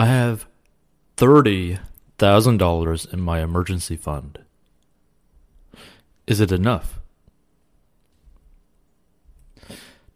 [0.00, 0.46] I have
[1.16, 4.38] $30,000 in my emergency fund.
[6.28, 7.00] Is it enough?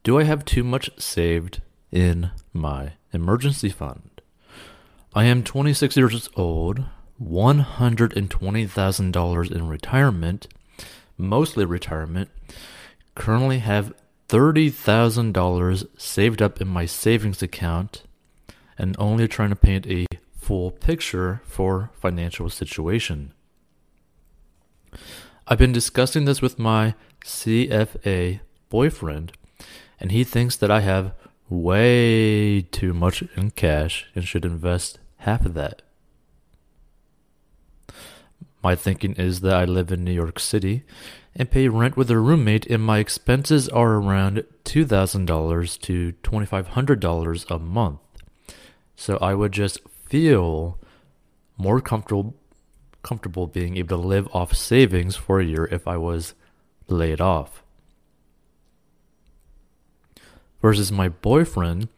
[0.04, 4.21] Do I have too much saved in my emergency fund?
[5.14, 6.85] I am 26 years old,
[7.21, 10.46] $120,000 in retirement,
[11.19, 12.30] mostly retirement,
[13.17, 13.93] currently have
[14.29, 18.05] $30,000 saved up in my savings account,
[18.83, 23.32] and only trying to paint a full picture for financial situation.
[25.46, 29.32] I've been discussing this with my CFA boyfriend,
[30.00, 31.14] and he thinks that I have
[31.49, 35.83] way too much in cash and should invest half of that.
[38.62, 40.84] My thinking is that I live in New York City
[41.34, 47.59] and pay rent with a roommate, and my expenses are around $2,000 to $2,500 a
[47.59, 47.98] month.
[48.97, 50.78] So I would just feel
[51.56, 52.35] more comfortable
[53.03, 56.34] comfortable being able to live off savings for a year if I was
[56.87, 57.62] laid off.
[60.61, 61.89] Versus my boyfriend,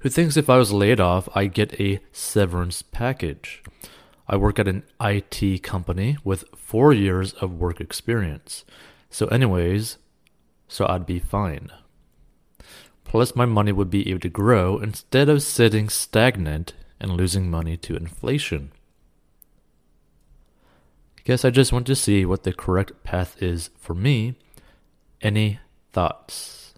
[0.00, 3.62] who thinks if I was laid off, I'd get a severance package.
[4.26, 8.64] I work at an IT company with four years of work experience.
[9.08, 9.98] So, anyways,
[10.68, 11.70] so I'd be fine.
[13.10, 17.76] Plus, my money would be able to grow instead of sitting stagnant and losing money
[17.76, 18.70] to inflation.
[21.24, 24.36] Guess I just want to see what the correct path is for me.
[25.20, 25.58] Any
[25.92, 26.72] thoughts?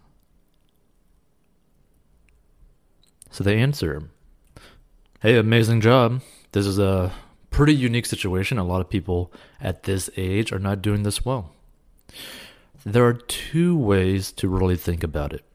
[3.29, 4.09] So the answer
[5.21, 6.21] Hey, amazing job.
[6.51, 7.11] This is a
[7.51, 8.57] pretty unique situation.
[8.57, 11.51] A lot of people at this age are not doing this well.
[12.83, 15.45] There are two ways to really think about it.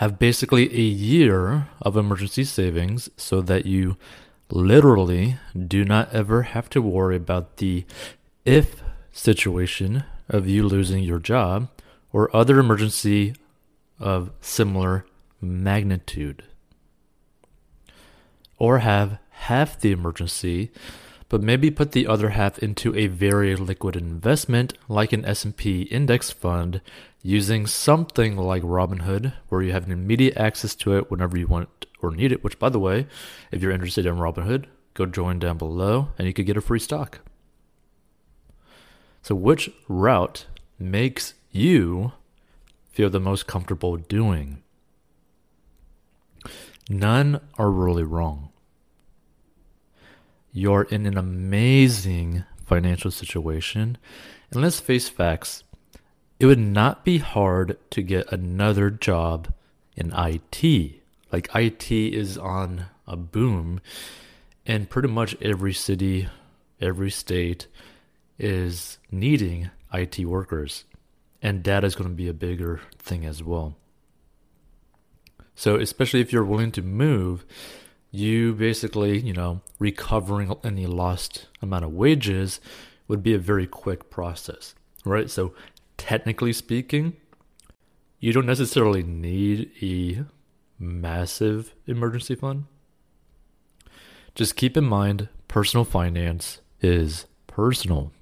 [0.00, 3.98] Have basically a year of emergency savings so that you
[4.50, 7.84] literally do not ever have to worry about the
[8.46, 11.68] if situation of you losing your job
[12.14, 13.34] or other emergency
[13.98, 15.04] of similar
[15.38, 16.44] magnitude.
[18.56, 20.70] Or have half the emergency
[21.30, 26.30] but maybe put the other half into a very liquid investment like an S&P index
[26.30, 26.82] fund
[27.22, 31.86] using something like Robinhood where you have an immediate access to it whenever you want
[32.02, 33.06] or need it, which by the way,
[33.52, 34.64] if you're interested in Robinhood,
[34.94, 37.20] go join down below and you could get a free stock.
[39.22, 40.46] So which route
[40.80, 42.12] makes you
[42.90, 44.64] feel the most comfortable doing?
[46.88, 48.50] None are really wrong
[50.52, 53.98] you're in an amazing financial situation.
[54.50, 55.64] And let's face facts,
[56.38, 59.52] it would not be hard to get another job
[59.96, 61.02] in IT.
[61.32, 63.80] Like IT is on a boom,
[64.66, 66.28] and pretty much every city,
[66.80, 67.66] every state
[68.38, 70.84] is needing IT workers.
[71.42, 73.76] And data is going to be a bigger thing as well.
[75.54, 77.44] So, especially if you're willing to move,
[78.10, 82.60] you basically, you know, recovering any lost amount of wages
[83.08, 85.30] would be a very quick process, right?
[85.30, 85.54] So,
[85.96, 87.16] technically speaking,
[88.18, 90.24] you don't necessarily need a
[90.78, 92.64] massive emergency fund.
[94.34, 98.12] Just keep in mind personal finance is personal.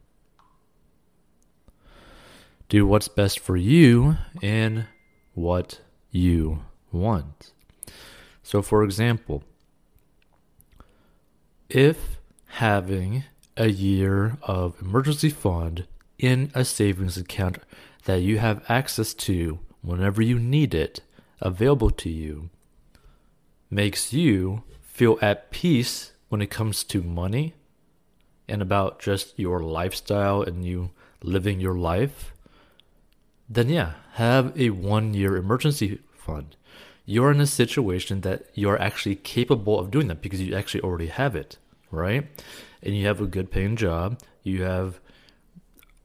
[2.69, 4.87] Do what's best for you and
[5.35, 7.53] what you want.
[8.43, 9.45] So, for example,
[11.69, 13.25] if having
[13.57, 15.87] a year of emergency fund
[16.19, 17.59] in a savings account
[18.05, 21.01] that you have access to whenever you need it
[21.41, 22.49] available to you
[23.71, 27.55] makes you feel at peace when it comes to money
[28.49, 30.91] and about just your lifestyle and you
[31.23, 32.33] living your life,
[33.49, 36.57] then yeah, have a one year emergency fund
[37.09, 41.07] you're in a situation that you're actually capable of doing that because you actually already
[41.07, 41.57] have it,
[41.91, 42.29] right?
[42.83, 45.01] And you have a good paying job, you have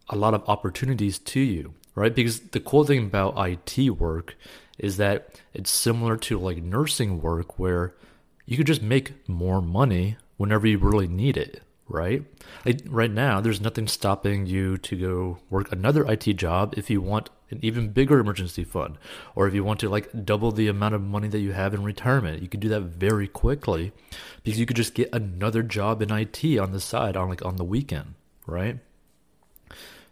[0.07, 2.16] a lot of opportunities to you, right?
[2.16, 4.38] Because the cool thing about IT work
[4.80, 7.94] is that it's similar to like nursing work where
[8.45, 12.24] you could just make more money whenever you really need it, right?
[12.65, 17.01] Like right now, there's nothing stopping you to go work another IT job if you
[17.01, 18.97] want an even bigger emergency fund,
[19.35, 21.83] or if you want to like double the amount of money that you have in
[21.83, 23.91] retirement, you can do that very quickly
[24.44, 27.57] because you could just get another job in IT on the side on like on
[27.57, 28.15] the weekend,
[28.47, 28.80] right?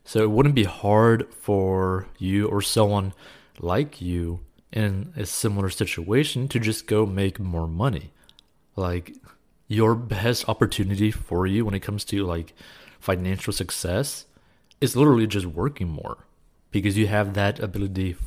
[0.03, 3.13] So it wouldn't be hard for you or someone
[3.59, 4.41] like you
[4.71, 8.11] in a similar situation to just go make more money.
[8.75, 9.15] like
[9.71, 12.53] your best opportunity for you when it comes to like
[12.99, 14.25] financial success
[14.81, 16.25] is literally just working more
[16.71, 18.17] because you have that ability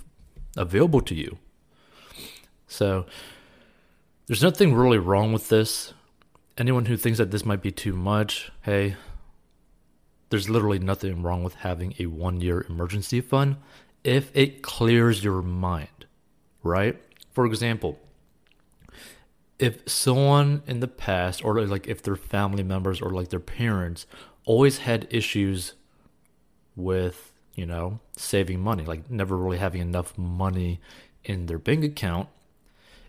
[0.56, 1.37] available to you.
[2.67, 3.05] So
[4.26, 5.93] there's nothing really wrong with this.
[6.56, 8.96] Anyone who thinks that this might be too much, hey,
[10.31, 13.56] there's literally nothing wrong with having a one year emergency fund
[14.02, 16.06] if it clears your mind,
[16.62, 16.99] right?
[17.32, 17.99] For example,
[19.59, 24.06] if someone in the past, or like if their family members or like their parents
[24.45, 25.75] always had issues
[26.77, 30.81] with, you know, saving money, like never really having enough money
[31.25, 32.29] in their bank account,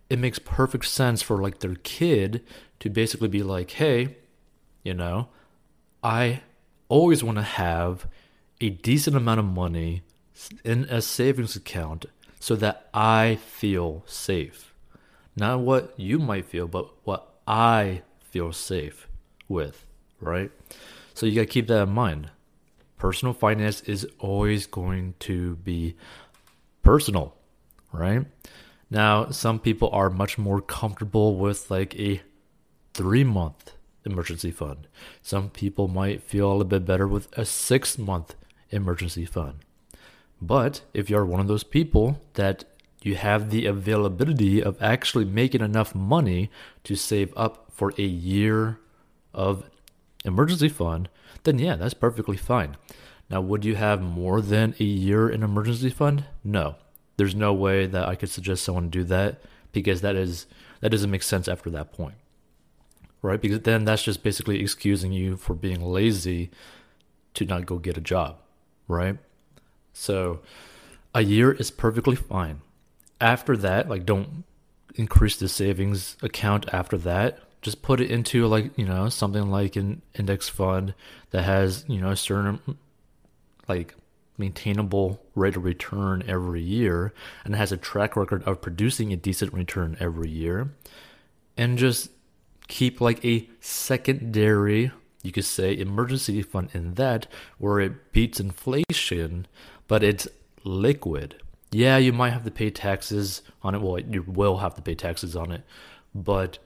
[0.09, 2.43] it makes perfect sense for like their kid
[2.79, 4.15] to basically be like, hey,
[4.83, 5.29] you know,
[6.03, 6.41] I
[6.89, 8.07] always want to have
[8.61, 10.03] a decent amount of money
[10.63, 12.05] in a savings account
[12.39, 14.74] so that I feel safe.
[15.35, 19.07] Not what you might feel, but what I feel safe
[19.47, 19.85] with,
[20.19, 20.51] right?
[21.13, 22.29] So you got to keep that in mind.
[22.97, 25.95] Personal finance is always going to be
[26.81, 27.35] personal,
[27.91, 28.25] right?
[28.89, 32.21] Now, some people are much more comfortable with like a
[32.93, 33.73] three month
[34.05, 34.87] emergency fund.
[35.21, 38.35] Some people might feel a little bit better with a six month
[38.69, 39.59] emergency fund.
[40.41, 42.65] But if you're one of those people that
[43.05, 46.49] you have the availability of actually making enough money
[46.83, 48.79] to save up for a year
[49.33, 49.69] of
[50.23, 51.07] emergency fund,
[51.43, 52.75] then yeah, that's perfectly fine.
[53.29, 56.25] Now, would you have more than a year in emergency fund?
[56.43, 56.75] No.
[57.17, 59.41] There's no way that I could suggest someone do that
[59.71, 60.47] because that is
[60.81, 62.15] that doesn't make sense after that point.
[63.21, 63.41] Right?
[63.41, 66.51] Because then that's just basically excusing you for being lazy
[67.35, 68.37] to not go get a job,
[68.87, 69.17] right?
[69.93, 70.41] So
[71.13, 72.61] a year is perfectly fine.
[73.21, 74.43] After that, like don't
[74.95, 77.39] increase the savings account after that.
[77.61, 80.93] Just put it into like, you know, something like an index fund
[81.31, 82.59] that has, you know, a certain
[83.67, 83.95] like
[84.37, 87.13] maintainable rate of return every year
[87.43, 90.73] and has a track record of producing a decent return every year.
[91.57, 92.11] And just
[92.67, 94.91] keep like a secondary,
[95.23, 97.27] you could say, emergency fund in that
[97.57, 99.47] where it beats inflation
[99.87, 100.27] but it's
[100.63, 101.35] liquid.
[101.71, 103.81] Yeah, you might have to pay taxes on it.
[103.81, 105.63] Well, you will have to pay taxes on it,
[106.13, 106.59] but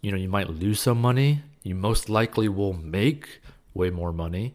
[0.00, 1.42] you know, you might lose some money.
[1.62, 3.40] You most likely will make
[3.72, 4.54] way more money,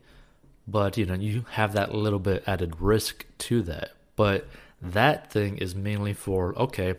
[0.67, 3.91] but you know, you have that little bit added risk to that.
[4.15, 4.47] But
[4.81, 6.95] that thing is mainly for okay,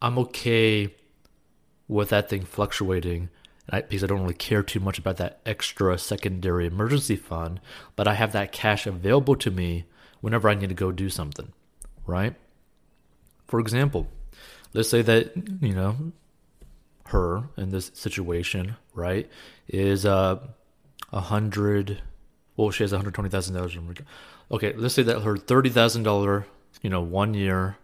[0.00, 0.94] I'm okay
[1.86, 3.28] with that thing fluctuating
[3.70, 7.60] because I don't really care too much about that extra secondary emergency fund,
[7.94, 9.84] but I have that cash available to me
[10.20, 11.52] whenever I need to go do something,
[12.06, 12.34] right?
[13.46, 14.08] For example,
[14.72, 16.12] let's say that, you know,
[17.06, 19.30] her in this situation, right,
[19.68, 20.38] is uh,
[21.12, 22.00] a hundred,
[22.56, 24.00] well, she has $120,000.
[24.50, 26.44] Okay, let's say that her $30,000,
[26.82, 27.76] you know, one year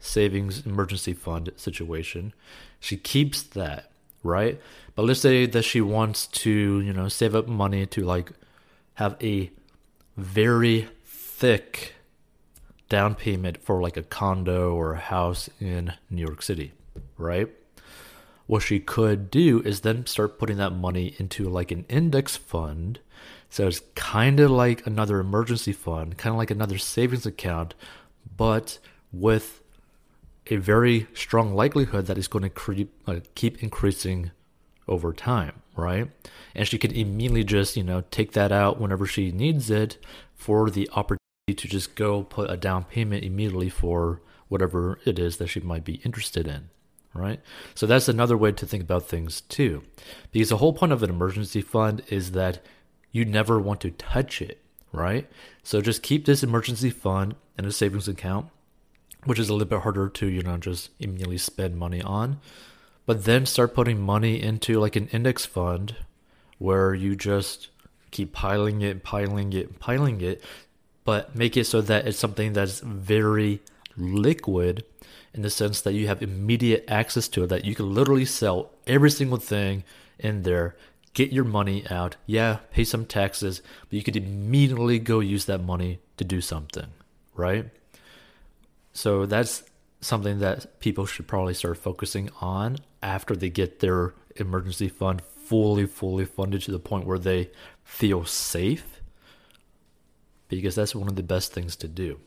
[0.00, 2.32] savings emergency fund situation,
[2.80, 3.90] she keeps that,
[4.22, 4.60] right?
[4.94, 8.32] But let's say that she wants to, you know, save up money to like
[8.94, 9.50] have a
[10.16, 11.94] very thick
[12.92, 16.72] down payment for like a condo or a house in New York City,
[17.16, 17.48] right?
[18.46, 22.98] What she could do is then start putting that money into like an index fund.
[23.48, 27.74] So it's kind of like another emergency fund, kind of like another savings account,
[28.36, 28.78] but
[29.10, 29.62] with
[30.48, 34.32] a very strong likelihood that it's going to creep, uh, keep increasing
[34.86, 36.10] over time, right?
[36.54, 39.96] And she can immediately just, you know, take that out whenever she needs it
[40.34, 45.38] for the opportunity to just go put a down payment immediately for whatever it is
[45.38, 46.68] that she might be interested in
[47.14, 47.40] right?
[47.74, 49.82] So that's another way to think about things too.
[50.30, 52.64] Because the whole point of an emergency fund is that
[53.10, 55.28] you never want to touch it, right?
[55.62, 58.48] So just keep this emergency fund in a savings account,
[59.24, 62.40] which is a little bit harder to, you know, just immediately spend money on.
[63.04, 65.96] But then start putting money into like an index fund
[66.58, 67.68] where you just
[68.10, 70.42] keep piling it, piling it, piling it
[71.04, 73.60] but make it so that it's something that's very
[73.96, 74.84] liquid
[75.34, 78.70] in the sense that you have immediate access to it, that you can literally sell
[78.86, 79.82] every single thing
[80.18, 80.76] in there,
[81.14, 82.16] get your money out.
[82.26, 86.88] Yeah, pay some taxes, but you could immediately go use that money to do something,
[87.34, 87.66] right?
[88.92, 89.62] So that's
[90.00, 95.86] something that people should probably start focusing on after they get their emergency fund fully,
[95.86, 97.50] fully funded to the point where they
[97.84, 99.01] feel safe
[100.56, 102.20] because that's one of the best things to do.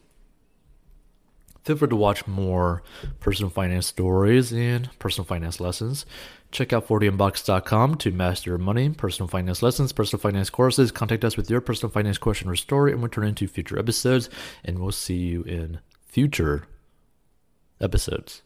[1.64, 2.84] Feel free to watch more
[3.20, 6.06] personal finance stories and personal finance lessons.
[6.52, 10.92] Check out 40inbox.com to master your money, personal finance lessons, personal finance courses.
[10.92, 14.30] Contact us with your personal finance question or story, and we'll turn into future episodes.
[14.64, 16.68] And we'll see you in future
[17.82, 18.44] episodes.